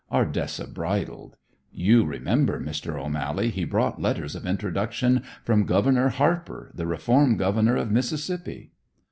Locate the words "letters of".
4.01-4.47